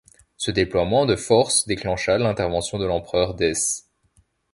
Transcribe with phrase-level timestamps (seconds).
[0.35, 3.87] Ce déploiement de forces déclencha l'intervention de l'empereur Dèce.